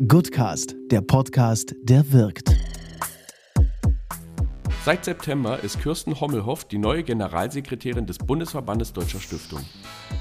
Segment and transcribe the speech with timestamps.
[0.00, 2.50] Goodcast, der Podcast, der wirkt.
[4.84, 9.64] Seit September ist Kirsten Hommelhoff die neue Generalsekretärin des Bundesverbandes Deutscher Stiftungen.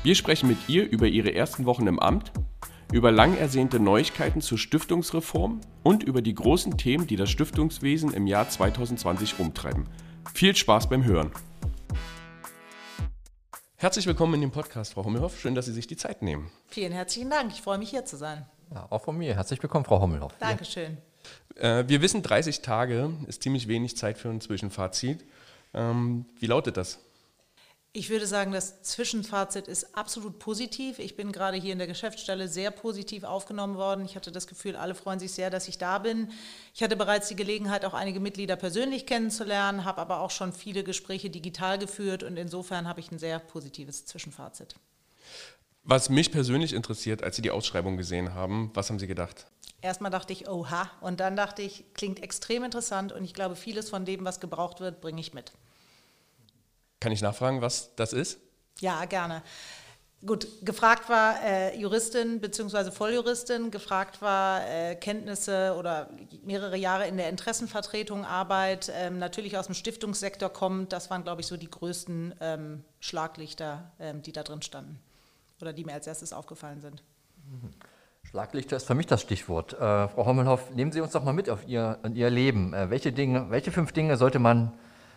[0.03, 2.31] Wir sprechen mit ihr über ihre ersten Wochen im Amt,
[2.91, 8.27] über lang ersehnte Neuigkeiten zur Stiftungsreform und über die großen Themen, die das Stiftungswesen im
[8.27, 9.85] Jahr 2020 umtreiben.
[10.35, 11.31] Viel Spaß beim Hören.
[13.75, 15.39] Herzlich willkommen in dem Podcast, Frau Hommelhoff.
[15.39, 16.51] Schön, dass Sie sich die Zeit nehmen.
[16.67, 17.51] Vielen herzlichen Dank.
[17.51, 18.45] Ich freue mich, hier zu sein.
[18.73, 19.35] Ja, auch von mir.
[19.35, 20.33] Herzlich willkommen, Frau Hommelhoff.
[20.39, 20.97] Dankeschön.
[21.55, 25.23] Äh, wir wissen, 30 Tage ist ziemlich wenig Zeit für ein Zwischenfazit.
[25.73, 26.99] Ähm, wie lautet das?
[27.95, 30.97] Ich würde sagen, das Zwischenfazit ist absolut positiv.
[30.97, 34.03] Ich bin gerade hier in der Geschäftsstelle sehr positiv aufgenommen worden.
[34.03, 36.31] Ich hatte das Gefühl, alle freuen sich sehr, dass ich da bin.
[36.73, 40.83] Ich hatte bereits die Gelegenheit, auch einige Mitglieder persönlich kennenzulernen, habe aber auch schon viele
[40.83, 44.73] Gespräche digital geführt und insofern habe ich ein sehr positives Zwischenfazit.
[45.85, 49.47] Was mich persönlich interessiert, als Sie die Ausschreibung gesehen haben, was haben Sie gedacht?
[49.81, 53.89] Erstmal dachte ich, oha, und dann dachte ich, klingt extrem interessant und ich glaube, vieles
[53.89, 55.51] von dem, was gebraucht wird, bringe ich mit.
[57.01, 58.39] Kann ich nachfragen, was das ist?
[58.79, 59.43] Ja, gerne.
[60.25, 62.91] Gut, gefragt war äh, Juristin bzw.
[62.91, 66.09] Volljuristin, gefragt war äh, Kenntnisse oder
[66.45, 70.93] mehrere Jahre in der Interessenvertretung Arbeit, ähm, natürlich aus dem Stiftungssektor kommt.
[70.93, 74.97] Das waren, glaube ich, so die größten ähm, Schlaglichter, ähm, die da drin standen
[75.63, 77.03] oder die mir als erstes aufgefallen sind.
[78.23, 79.73] Schlaglichter ist für mich das Stichwort.
[79.73, 82.73] Äh, Frau Hommelhoff, nehmen Sie uns doch mal mit auf Ihr, in Ihr Leben.
[82.73, 84.73] Äh, welche, Dinge, welche fünf Dinge sollte man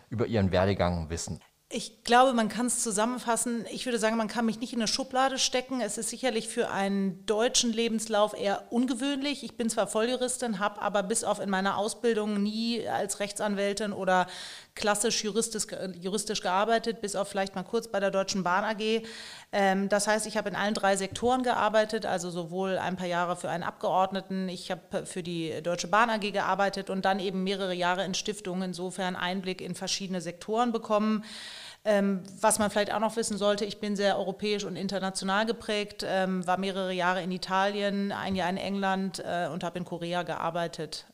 [0.09, 1.41] über Ihren Werdegang wissen?
[1.69, 3.65] Ich glaube, man kann es zusammenfassen.
[3.73, 5.81] Ich würde sagen, man kann mich nicht in eine Schublade stecken.
[5.81, 9.43] Es ist sicherlich für einen deutschen Lebenslauf eher ungewöhnlich.
[9.43, 14.29] Ich bin zwar Volljuristin, habe aber bis auf in meiner Ausbildung nie als Rechtsanwältin oder
[14.77, 15.67] klassisch juristisch,
[16.01, 19.03] juristisch gearbeitet, bis auf vielleicht mal kurz bei der Deutschen Bahn AG.
[19.51, 23.37] Ähm, das heißt, ich habe in allen drei Sektoren gearbeitet, also sowohl ein paar Jahre
[23.37, 27.75] für einen Abgeordneten, ich habe für die Deutsche Bahn AG gearbeitet und dann eben mehrere
[27.75, 31.25] Jahre in Stiftungen, insofern Einblick in verschiedene Sektoren bekommen.
[31.85, 36.05] Ähm, was man vielleicht auch noch wissen sollte, ich bin sehr europäisch und international geprägt,
[36.05, 40.25] ähm, war mehrere Jahre in Italien, ein Jahr in England äh, und habe in Korea
[40.25, 41.07] gearbeitet.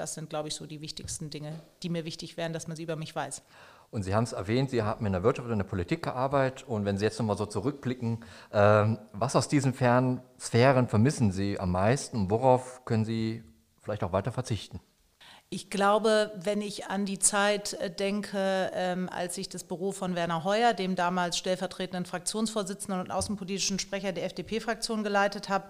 [0.00, 2.76] Ähm, das sind, glaube ich, so die wichtigsten Dinge, die mir wichtig wären, dass man
[2.76, 3.42] sie über mich weiß.
[3.90, 6.66] Und Sie haben es erwähnt, Sie haben in der Wirtschaft und in der Politik gearbeitet.
[6.68, 11.58] Und wenn Sie jetzt nochmal so zurückblicken, äh, was aus diesen fernen Sphären vermissen Sie
[11.58, 13.42] am meisten und worauf können Sie
[13.82, 14.80] vielleicht auch weiter verzichten?
[15.52, 20.14] Ich glaube, wenn ich an die Zeit äh, denke, ähm, als ich das Büro von
[20.14, 25.66] Werner Heuer, dem damals stellvertretenden Fraktionsvorsitzenden und außenpolitischen Sprecher der FDP-Fraktion geleitet habe,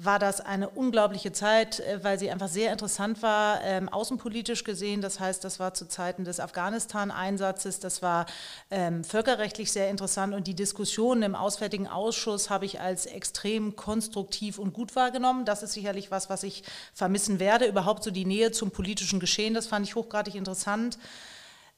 [0.00, 5.00] war das eine unglaubliche Zeit, äh, weil sie einfach sehr interessant war, ähm, außenpolitisch gesehen.
[5.00, 8.26] Das heißt, das war zu Zeiten des Afghanistan-Einsatzes, das war
[8.70, 14.58] ähm, völkerrechtlich sehr interessant und die Diskussionen im Auswärtigen Ausschuss habe ich als extrem konstruktiv
[14.60, 15.44] und gut wahrgenommen.
[15.44, 16.62] Das ist sicherlich was, was ich
[16.94, 17.66] vermissen werde.
[17.66, 20.96] Überhaupt so die Nähe zum politischen Geschehen, das fand ich hochgradig interessant.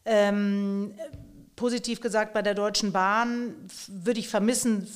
[0.05, 0.95] Ähm,
[1.57, 3.55] positiv gesagt, bei der Deutschen Bahn
[3.89, 4.87] würde ich vermissen,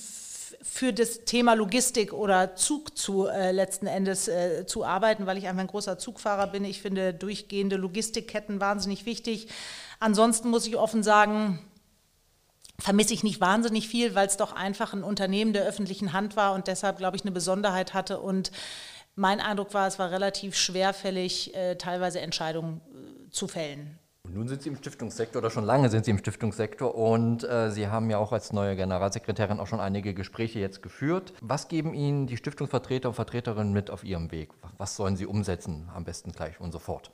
[0.63, 5.47] für das Thema Logistik oder Zug zu äh, letzten Endes äh, zu arbeiten, weil ich
[5.47, 6.65] einfach ein großer Zugfahrer bin.
[6.65, 9.49] Ich finde durchgehende Logistikketten wahnsinnig wichtig.
[10.01, 11.59] Ansonsten muss ich offen sagen,
[12.79, 16.55] vermisse ich nicht wahnsinnig viel, weil es doch einfach ein Unternehmen der öffentlichen Hand war
[16.55, 18.21] und deshalb, glaube ich, eine Besonderheit hatte.
[18.21, 18.51] Und
[19.15, 23.99] mein Eindruck war, es war relativ schwerfällig, äh, teilweise Entscheidungen äh, zu fällen.
[24.35, 27.87] Nun sind Sie im Stiftungssektor oder schon lange sind Sie im Stiftungssektor und äh, Sie
[27.87, 31.33] haben ja auch als neue Generalsekretärin auch schon einige Gespräche jetzt geführt.
[31.41, 34.51] Was geben Ihnen die Stiftungsvertreter und Vertreterinnen mit auf Ihrem Weg?
[34.77, 37.13] Was sollen Sie umsetzen, am besten gleich und sofort?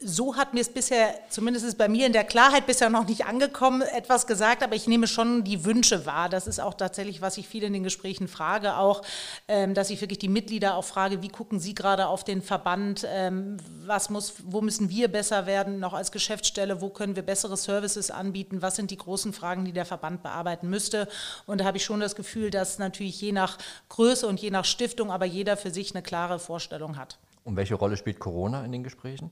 [0.00, 3.26] So hat mir es bisher, zumindest ist bei mir in der Klarheit bisher noch nicht
[3.26, 6.28] angekommen, etwas gesagt, aber ich nehme schon die Wünsche wahr.
[6.28, 9.02] Das ist auch tatsächlich, was ich viel in den Gesprächen frage, auch,
[9.48, 13.06] ähm, dass ich wirklich die Mitglieder auch frage, wie gucken Sie gerade auf den Verband,
[13.08, 13.56] ähm,
[13.86, 18.10] was muss, wo müssen wir besser werden, noch als Geschäftsstelle, wo können wir bessere Services
[18.10, 21.08] anbieten, was sind die großen Fragen, die der Verband bearbeiten müsste.
[21.46, 24.64] Und da habe ich schon das Gefühl, dass natürlich je nach Größe und je nach
[24.64, 27.18] Stiftung, aber jeder für sich eine klare Vorstellung hat.
[27.44, 29.30] Und welche Rolle spielt Corona in den Gesprächen?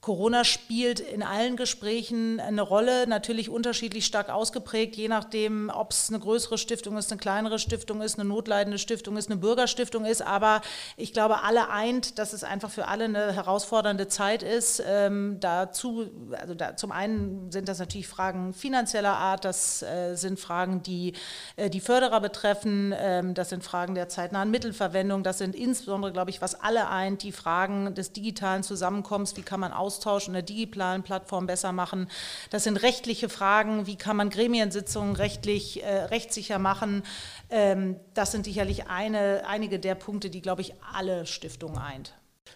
[0.00, 6.10] Corona spielt in allen Gesprächen eine Rolle, natürlich unterschiedlich stark ausgeprägt, je nachdem, ob es
[6.10, 10.22] eine größere Stiftung ist, eine kleinere Stiftung ist, eine notleidende Stiftung ist, eine Bürgerstiftung ist.
[10.22, 10.60] Aber
[10.96, 14.80] ich glaube, alle eint, dass es einfach für alle eine herausfordernde Zeit ist.
[14.86, 16.08] Ähm, dazu,
[16.38, 21.14] also da, zum einen sind das natürlich Fragen finanzieller Art, das äh, sind Fragen, die
[21.56, 26.30] äh, die Förderer betreffen, ähm, das sind Fragen der zeitnahen Mittelverwendung, das sind insbesondere, glaube
[26.30, 30.34] ich, was alle eint, die Fragen des digitalen Zusammenkommens, wie kann man aus Austausch in
[30.34, 32.08] der digitalen Plattform besser machen.
[32.50, 37.02] Das sind rechtliche Fragen, wie kann man Gremiensitzungen rechtlich, äh, rechtssicher machen.
[37.48, 42.14] Ähm, das sind sicherlich eine, einige der Punkte, die, glaube ich, alle Stiftungen eint.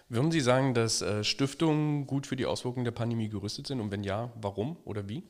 [0.09, 3.81] Würden Sie sagen, dass äh, Stiftungen gut für die Auswirkungen der Pandemie gerüstet sind?
[3.81, 5.23] Und wenn ja, warum oder wie?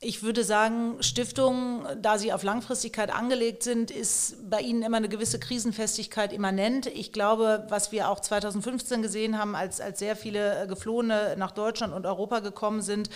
[0.00, 5.08] Ich würde sagen, Stiftungen, da sie auf Langfristigkeit angelegt sind, ist bei ihnen immer eine
[5.08, 6.86] gewisse Krisenfestigkeit immanent.
[6.86, 11.50] Ich glaube, was wir auch 2015 gesehen haben, als, als sehr viele äh, Geflohene nach
[11.50, 13.10] Deutschland und Europa gekommen sind,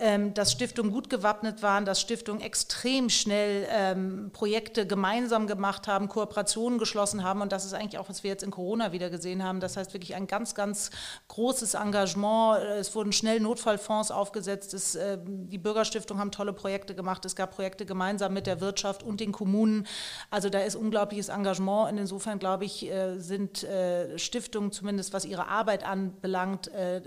[0.00, 6.08] ähm, dass Stiftungen gut gewappnet waren, dass Stiftungen extrem schnell ähm, Projekte gemeinsam gemacht haben,
[6.08, 7.42] Kooperationen geschlossen haben.
[7.42, 9.60] Und das ist eigentlich auch, was wir jetzt in Corona wieder gesehen haben.
[9.60, 10.90] Das heißt wirklich ein ganz, ganz
[11.28, 12.60] großes Engagement.
[12.80, 14.74] Es wurden schnell Notfallfonds aufgesetzt.
[14.74, 17.24] Es, äh, die Bürgerstiftung haben tolle Projekte gemacht.
[17.24, 19.86] Es gab Projekte gemeinsam mit der Wirtschaft und den Kommunen.
[20.30, 21.92] Also da ist unglaubliches Engagement.
[21.92, 27.02] Und insofern, glaube ich, äh, sind äh, Stiftungen zumindest, was ihre Arbeit anbelangt, äh,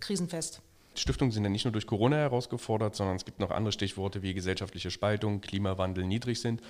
[0.00, 0.60] krisenfest.
[0.96, 4.32] Stiftungen sind ja nicht nur durch Corona herausgefordert, sondern es gibt noch andere Stichworte wie
[4.32, 6.60] gesellschaftliche Spaltung, Klimawandel, Niedrigzins.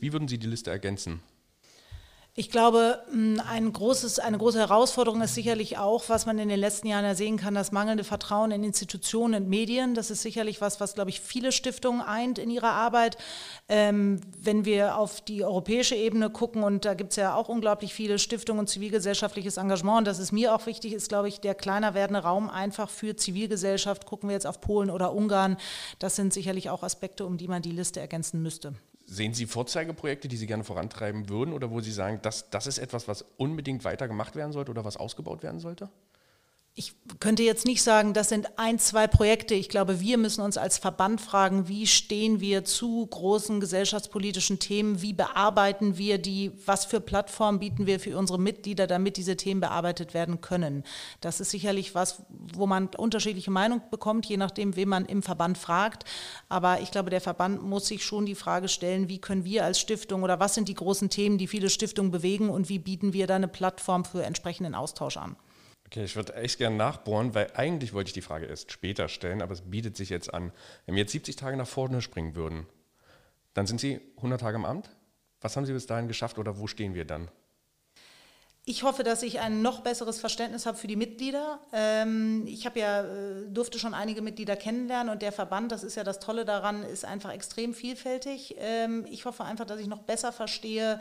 [0.00, 1.20] Wie würden Sie die Liste ergänzen?
[2.36, 3.02] Ich glaube,
[3.48, 7.16] ein großes, eine große Herausforderung ist sicherlich auch, was man in den letzten Jahren ja
[7.16, 9.94] sehen kann, das mangelnde Vertrauen in Institutionen und Medien.
[9.96, 13.18] Das ist sicherlich was, was, glaube ich, viele Stiftungen eint in ihrer Arbeit.
[13.68, 17.94] Ähm, wenn wir auf die europäische Ebene gucken, und da gibt es ja auch unglaublich
[17.94, 21.56] viele Stiftungen und zivilgesellschaftliches Engagement, und das ist mir auch wichtig, ist, glaube ich, der
[21.56, 24.06] kleiner werdende Raum einfach für Zivilgesellschaft.
[24.06, 25.56] Gucken wir jetzt auf Polen oder Ungarn.
[25.98, 28.74] Das sind sicherlich auch Aspekte, um die man die Liste ergänzen müsste.
[29.12, 32.78] Sehen Sie Vorzeigeprojekte, die Sie gerne vorantreiben würden oder wo Sie sagen, das, das ist
[32.78, 35.90] etwas, was unbedingt weiter gemacht werden sollte oder was ausgebaut werden sollte?
[36.76, 39.54] Ich könnte jetzt nicht sagen, das sind ein, zwei Projekte.
[39.54, 45.02] Ich glaube, wir müssen uns als Verband fragen, wie stehen wir zu großen gesellschaftspolitischen Themen,
[45.02, 49.60] wie bearbeiten wir die, was für Plattformen bieten wir für unsere Mitglieder, damit diese Themen
[49.60, 50.84] bearbeitet werden können.
[51.20, 52.22] Das ist sicherlich was,
[52.54, 56.04] wo man unterschiedliche Meinungen bekommt, je nachdem, wen man im Verband fragt.
[56.48, 59.80] Aber ich glaube, der Verband muss sich schon die Frage stellen, wie können wir als
[59.80, 63.26] Stiftung oder was sind die großen Themen, die viele Stiftungen bewegen und wie bieten wir
[63.26, 65.34] da eine Plattform für entsprechenden Austausch an.
[65.92, 69.42] Okay, ich würde echt gerne nachbohren, weil eigentlich wollte ich die Frage erst später stellen,
[69.42, 70.52] aber es bietet sich jetzt an.
[70.86, 72.68] Wenn wir jetzt 70 Tage nach vorne springen würden,
[73.54, 74.88] dann sind Sie 100 Tage im Amt.
[75.40, 77.28] Was haben Sie bis dahin geschafft oder wo stehen wir dann?
[78.66, 81.58] Ich hoffe, dass ich ein noch besseres Verständnis habe für die Mitglieder.
[81.72, 85.96] Ähm, ich habe ja, äh, durfte schon einige Mitglieder kennenlernen und der Verband, das ist
[85.96, 88.54] ja das Tolle daran, ist einfach extrem vielfältig.
[88.58, 91.00] Ähm, ich hoffe einfach, dass ich noch besser verstehe,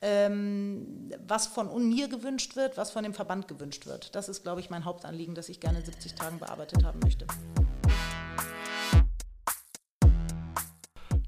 [0.00, 4.14] was von mir gewünscht wird, was von dem Verband gewünscht wird.
[4.14, 7.26] Das ist, glaube ich, mein Hauptanliegen, das ich gerne in 70 Tagen bearbeitet haben möchte.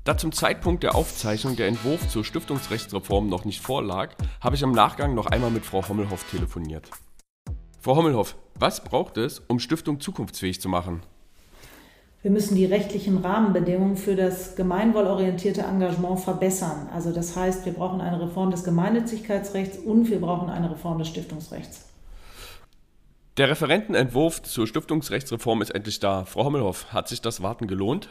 [0.04, 4.72] Da zum Zeitpunkt der Aufzeichnung der Entwurf zur Stiftungsrechtsreform noch nicht vorlag, habe ich im
[4.72, 6.90] Nachgang noch einmal mit Frau Hommelhoff telefoniert.
[7.80, 11.02] Frau Hommelhoff, was braucht es, um Stiftung zukunftsfähig zu machen?
[12.22, 16.90] Wir müssen die rechtlichen Rahmenbedingungen für das gemeinwohlorientierte Engagement verbessern.
[16.92, 21.08] Also das heißt, wir brauchen eine Reform des Gemeinnützigkeitsrechts und wir brauchen eine Reform des
[21.08, 21.86] Stiftungsrechts.
[23.38, 26.26] Der Referentenentwurf zur Stiftungsrechtsreform ist endlich da.
[26.26, 28.10] Frau Hommelhoff, hat sich das Warten gelohnt?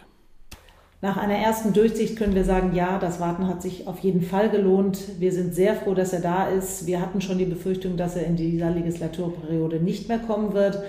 [1.02, 4.50] Nach einer ersten Durchsicht können wir sagen, ja, das Warten hat sich auf jeden Fall
[4.50, 5.20] gelohnt.
[5.20, 6.88] Wir sind sehr froh, dass er da ist.
[6.88, 10.82] Wir hatten schon die Befürchtung, dass er in dieser Legislaturperiode nicht mehr kommen wird.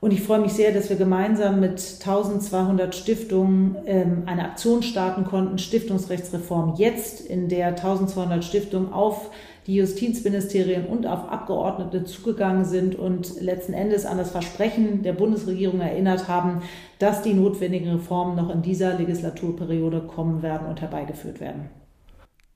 [0.00, 5.24] Und ich freue mich sehr, dass wir gemeinsam mit 1200 Stiftungen ähm, eine Aktion starten
[5.24, 9.30] konnten, Stiftungsrechtsreform jetzt, in der 1200 Stiftungen auf
[9.66, 15.80] die Justizministerien und auf Abgeordnete zugegangen sind und letzten Endes an das Versprechen der Bundesregierung
[15.80, 16.62] erinnert haben,
[16.98, 21.70] dass die notwendigen Reformen noch in dieser Legislaturperiode kommen werden und herbeigeführt werden.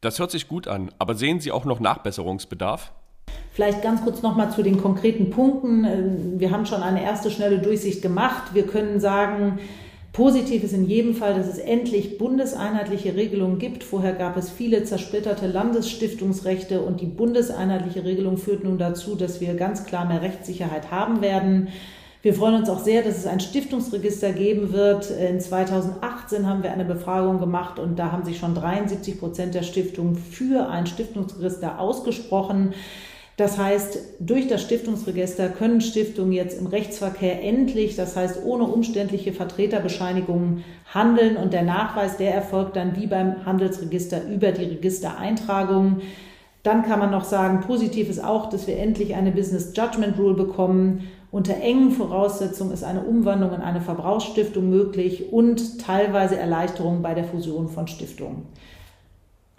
[0.01, 2.93] Das hört sich gut an, aber sehen Sie auch noch Nachbesserungsbedarf?
[3.53, 5.85] Vielleicht ganz kurz nochmal zu den konkreten Punkten.
[5.85, 8.55] Ähm, wir haben schon eine erste schnelle Durchsicht gemacht.
[8.55, 9.59] Wir können sagen,
[10.13, 13.85] Positiv ist in jedem Fall, dass es endlich bundeseinheitliche Regelungen gibt.
[13.85, 19.55] Vorher gab es viele zersplitterte Landesstiftungsrechte und die bundeseinheitliche Regelung führt nun dazu, dass wir
[19.55, 21.69] ganz klar mehr Rechtssicherheit haben werden.
[22.23, 25.11] Wir freuen uns auch sehr, dass es ein Stiftungsregister geben wird.
[25.11, 29.63] In 2018 haben wir eine Befragung gemacht und da haben sich schon 73 Prozent der
[29.63, 32.75] Stiftungen für ein Stiftungsregister ausgesprochen.
[33.41, 39.33] Das heißt, durch das Stiftungsregister können Stiftungen jetzt im Rechtsverkehr endlich, das heißt ohne umständliche
[39.33, 46.03] Vertreterbescheinigungen, handeln und der Nachweis, der erfolgt dann wie beim Handelsregister über die Registereintragungen.
[46.63, 50.35] Dann kann man noch sagen, positiv ist auch, dass wir endlich eine Business Judgment Rule
[50.35, 51.09] bekommen.
[51.31, 57.25] Unter engen Voraussetzungen ist eine Umwandlung in eine Verbrauchsstiftung möglich und teilweise Erleichterung bei der
[57.25, 58.43] Fusion von Stiftungen.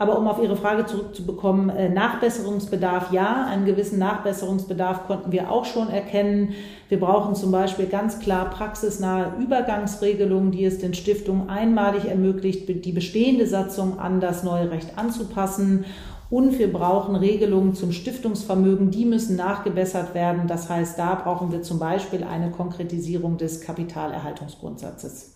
[0.01, 5.63] Aber um auf Ihre Frage zurückzubekommen, äh, Nachbesserungsbedarf ja, einen gewissen Nachbesserungsbedarf konnten wir auch
[5.63, 6.55] schon erkennen.
[6.89, 12.91] Wir brauchen zum Beispiel ganz klar praxisnahe Übergangsregelungen, die es den Stiftungen einmalig ermöglicht, die
[12.91, 15.85] bestehende Satzung an das neue Recht anzupassen.
[16.31, 20.47] Und wir brauchen Regelungen zum Stiftungsvermögen, die müssen nachgebessert werden.
[20.47, 25.35] Das heißt, da brauchen wir zum Beispiel eine Konkretisierung des Kapitalerhaltungsgrundsatzes.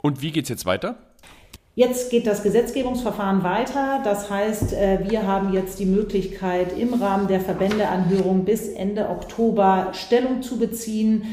[0.00, 0.98] Und wie geht es jetzt weiter?
[1.76, 4.00] Jetzt geht das Gesetzgebungsverfahren weiter.
[4.04, 9.88] Das heißt, äh, wir haben jetzt die Möglichkeit, im Rahmen der Verbändeanhörung bis Ende Oktober
[9.92, 11.24] Stellung zu beziehen.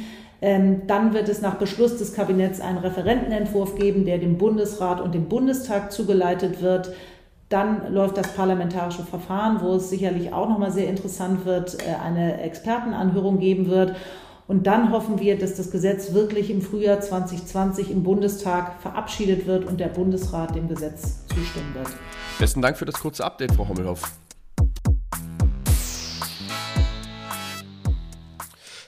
[0.42, 5.14] Ähm, dann wird es nach Beschluss des Kabinetts einen Referentenentwurf geben, der dem Bundesrat und
[5.14, 6.92] dem Bundestag zugeleitet wird.
[7.50, 12.42] Dann läuft das parlamentarische Verfahren, wo es sicherlich auch nochmal sehr interessant wird, äh, eine
[12.42, 13.96] Expertenanhörung geben wird.
[14.52, 19.64] Und dann hoffen wir, dass das Gesetz wirklich im Frühjahr 2020 im Bundestag verabschiedet wird
[19.64, 21.88] und der Bundesrat dem Gesetz zustimmen wird.
[22.38, 24.02] Besten Dank für das kurze Update, Frau Hommelhoff.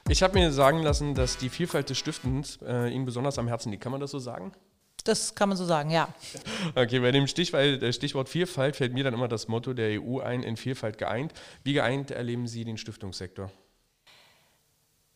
[0.09, 3.71] Ich habe mir sagen lassen, dass die Vielfalt des Stiftens äh, Ihnen besonders am Herzen
[3.71, 3.83] liegt.
[3.83, 4.51] Kann man das so sagen?
[5.05, 6.09] Das kann man so sagen, ja.
[6.75, 10.19] Okay, bei dem Stichwort, äh, Stichwort Vielfalt fällt mir dann immer das Motto der EU
[10.19, 11.31] ein, in Vielfalt geeint.
[11.63, 13.49] Wie geeint erleben Sie den Stiftungssektor?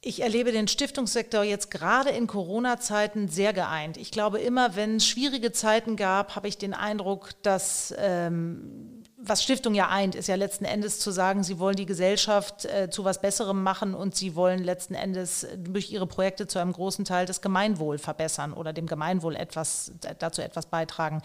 [0.08, 3.98] Ich erlebe den Stiftungssektor jetzt gerade in Corona-Zeiten sehr geeint.
[3.98, 8.97] Ich glaube, immer wenn es schwierige Zeiten gab, habe ich den Eindruck, dass ähm,
[9.30, 12.90] was Stiftung ja eint, ist ja letzten Endes zu sagen, sie wollen die Gesellschaft äh,
[12.90, 17.06] zu was Besserem machen und sie wollen letzten Endes durch ihre Projekte zu einem großen
[17.06, 21.22] Teil das Gemeinwohl verbessern oder dem Gemeinwohl etwas, dazu etwas beitragen.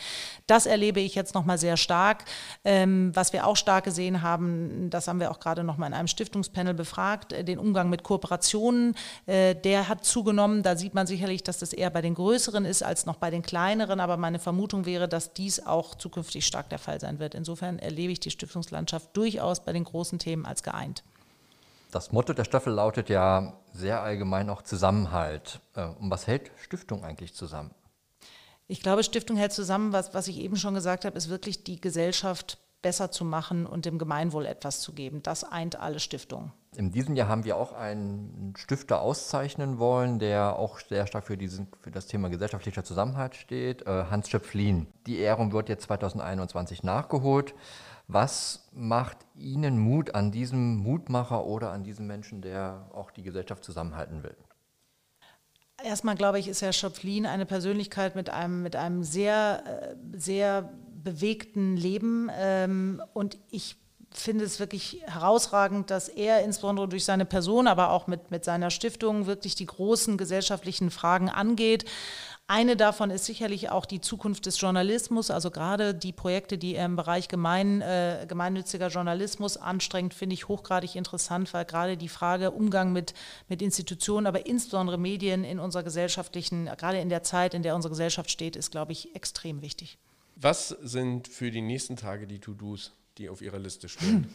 [0.47, 2.25] Das erlebe ich jetzt nochmal sehr stark.
[2.65, 6.09] Ähm, was wir auch stark gesehen haben, das haben wir auch gerade nochmal in einem
[6.09, 8.95] Stiftungspanel befragt, äh, den Umgang mit Kooperationen,
[9.27, 10.63] äh, der hat zugenommen.
[10.63, 13.43] Da sieht man sicherlich, dass das eher bei den größeren ist als noch bei den
[13.43, 17.35] kleineren, aber meine Vermutung wäre, dass dies auch zukünftig stark der Fall sein wird.
[17.35, 21.05] Insofern erlebe ich die Stiftungslandschaft durchaus bei den großen Themen als geeint.
[21.91, 25.61] Das Motto der Staffel lautet ja sehr allgemein auch Zusammenhalt.
[25.75, 27.71] Äh, und was hält Stiftung eigentlich zusammen?
[28.67, 31.81] Ich glaube, Stiftung hält zusammen, was, was ich eben schon gesagt habe, ist wirklich die
[31.81, 35.23] Gesellschaft besser zu machen und dem Gemeinwohl etwas zu geben.
[35.23, 36.53] Das eint alle Stiftungen.
[36.75, 41.37] In diesem Jahr haben wir auch einen Stifter auszeichnen wollen, der auch sehr stark für,
[41.37, 44.87] diesen, für das Thema gesellschaftlicher Zusammenhalt steht, äh, Hans Schöpflin.
[45.07, 47.55] Die Ehrung wird jetzt 2021 nachgeholt.
[48.09, 53.65] Was macht Ihnen Mut an diesem Mutmacher oder an diesem Menschen, der auch die Gesellschaft
[53.65, 54.37] zusammenhalten will?
[55.85, 60.73] Erstmal glaube ich, ist Herr Schöpflin eine Persönlichkeit mit einem, mit einem sehr, äh, sehr
[61.03, 62.31] bewegten Leben.
[62.37, 63.77] Ähm, und ich
[64.15, 68.71] finde es wirklich herausragend, dass er insbesondere durch seine Person, aber auch mit, mit seiner
[68.71, 71.85] Stiftung wirklich die großen gesellschaftlichen Fragen angeht.
[72.49, 76.85] Eine davon ist sicherlich auch die Zukunft des Journalismus, also gerade die Projekte, die er
[76.85, 82.51] im Bereich gemein, äh, gemeinnütziger Journalismus anstrengt, finde ich hochgradig interessant, weil gerade die Frage
[82.51, 83.15] Umgang mit,
[83.49, 87.93] mit Institutionen, aber insbesondere Medien in unserer gesellschaftlichen, gerade in der Zeit, in der unsere
[87.93, 89.99] Gesellschaft steht, ist, glaube ich, extrem wichtig.
[90.37, 94.27] Was sind für die nächsten Tage die To-Dos, die auf Ihrer Liste stehen?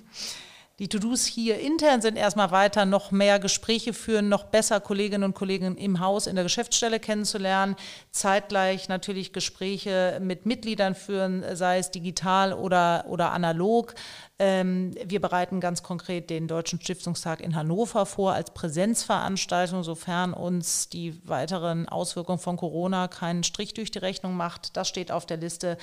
[0.79, 5.33] Die To-Dos hier intern sind erstmal weiter, noch mehr Gespräche führen, noch besser Kolleginnen und
[5.33, 7.75] Kollegen im Haus, in der Geschäftsstelle kennenzulernen,
[8.11, 13.95] zeitgleich natürlich Gespräche mit Mitgliedern führen, sei es digital oder, oder analog.
[14.39, 20.89] Ähm, wir bereiten ganz konkret den Deutschen Stiftungstag in Hannover vor als Präsenzveranstaltung, sofern uns
[20.89, 24.77] die weiteren Auswirkungen von Corona keinen Strich durch die Rechnung macht.
[24.77, 25.77] Das steht auf der Liste.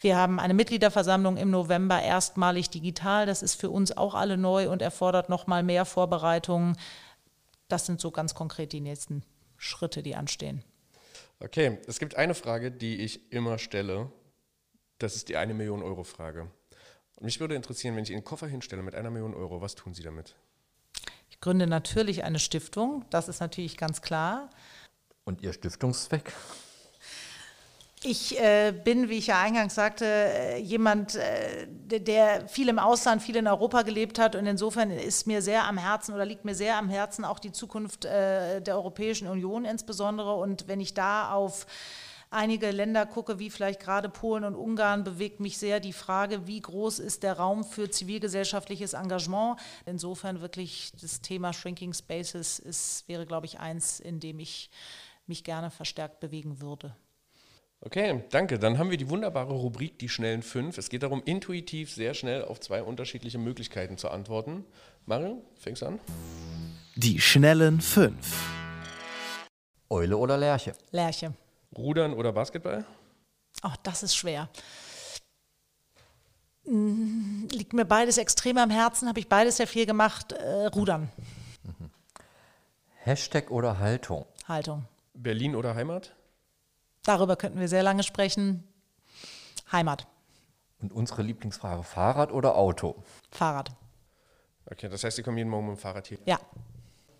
[0.00, 3.26] Wir haben eine Mitgliederversammlung im November erstmalig digital.
[3.26, 6.76] Das ist für uns auch alle neu und erfordert noch mal mehr Vorbereitungen.
[7.68, 9.22] Das sind so ganz konkret die nächsten
[9.56, 10.64] Schritte, die anstehen.
[11.38, 14.10] Okay, es gibt eine Frage, die ich immer stelle.
[14.98, 16.50] Das ist die eine Million Euro Frage.
[17.20, 19.74] Und mich würde interessieren, wenn ich Ihnen einen Koffer hinstelle mit einer Million Euro, was
[19.74, 20.34] tun Sie damit?
[21.28, 24.48] Ich gründe natürlich eine Stiftung, das ist natürlich ganz klar.
[25.24, 26.32] Und Ihr Stiftungszweck?
[28.02, 31.66] Ich äh, bin, wie ich ja eingangs sagte, äh, jemand, äh,
[32.00, 34.34] der viel im Ausland, viel in Europa gelebt hat.
[34.34, 37.52] Und insofern ist mir sehr am Herzen oder liegt mir sehr am Herzen auch die
[37.52, 40.34] Zukunft äh, der Europäischen Union insbesondere.
[40.36, 41.66] Und wenn ich da auf
[42.30, 46.60] einige Länder gucke, wie vielleicht gerade Polen und Ungarn, bewegt mich sehr die Frage, wie
[46.60, 49.58] groß ist der Raum für zivilgesellschaftliches Engagement.
[49.84, 54.70] Insofern wirklich das Thema Shrinking Spaces ist, wäre, glaube ich, eins, in dem ich
[55.26, 56.96] mich gerne verstärkt bewegen würde.
[57.82, 58.58] Okay, danke.
[58.58, 60.76] Dann haben wir die wunderbare Rubrik Die schnellen fünf.
[60.76, 64.66] Es geht darum, intuitiv sehr schnell auf zwei unterschiedliche Möglichkeiten zu antworten.
[65.06, 65.98] Mario, fängst an?
[66.96, 68.50] Die schnellen fünf.
[69.88, 70.74] Eule oder Lerche?
[70.90, 71.32] Lerche.
[71.76, 72.84] Rudern oder Basketball?
[73.62, 74.48] Ach, das ist schwer.
[76.64, 80.32] Liegt mir beides extrem am Herzen, habe ich beides sehr viel gemacht.
[80.32, 81.10] Äh, Rudern.
[83.02, 84.26] Hashtag oder Haltung?
[84.46, 84.84] Haltung.
[85.14, 86.14] Berlin oder Heimat?
[87.02, 88.64] Darüber könnten wir sehr lange sprechen.
[89.72, 90.06] Heimat.
[90.80, 93.02] Und unsere Lieblingsfrage, Fahrrad oder Auto?
[93.30, 93.70] Fahrrad.
[94.70, 96.18] Okay, das heißt, Sie kommen jeden Morgen mit dem Fahrrad hier.
[96.26, 96.38] Ja.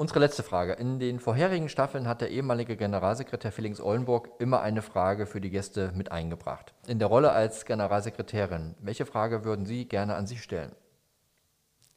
[0.01, 0.73] Unsere letzte Frage.
[0.73, 5.51] In den vorherigen Staffeln hat der ehemalige Generalsekretär Felix Ollenburg immer eine Frage für die
[5.51, 6.73] Gäste mit eingebracht.
[6.87, 10.75] In der Rolle als Generalsekretärin, welche Frage würden Sie gerne an Sie stellen?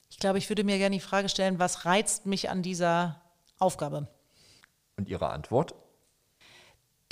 [0.09, 3.21] Ich glaube, ich würde mir gerne die Frage stellen, was reizt mich an dieser
[3.57, 4.09] Aufgabe?
[4.97, 5.73] Und Ihre Antwort?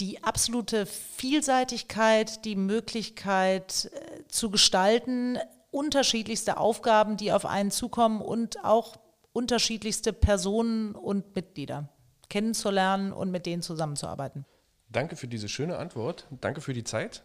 [0.01, 5.37] Die absolute Vielseitigkeit, die Möglichkeit äh, zu gestalten,
[5.71, 8.97] unterschiedlichste Aufgaben, die auf einen zukommen und auch
[9.33, 11.89] unterschiedlichste Personen und Mitglieder
[12.29, 14.45] kennenzulernen und mit denen zusammenzuarbeiten.
[14.89, 16.27] Danke für diese schöne Antwort.
[16.41, 17.23] Danke für die Zeit.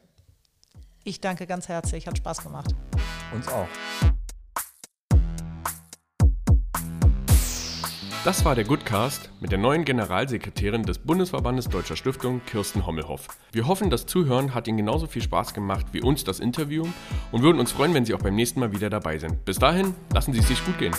[1.05, 2.75] Ich danke ganz herzlich, hat Spaß gemacht.
[3.33, 3.69] Uns auch.
[8.25, 13.29] Das war der Goodcast mit der neuen Generalsekretärin des Bundesverbandes Deutscher Stiftung, Kirsten Hommelhoff.
[13.53, 16.89] Wir hoffen, das Zuhören hat Ihnen genauso viel Spaß gemacht wie uns das Interview
[17.31, 19.45] und würden uns freuen, wenn Sie auch beim nächsten Mal wieder dabei sind.
[19.45, 20.95] Bis dahin, lassen Sie es sich gut gehen.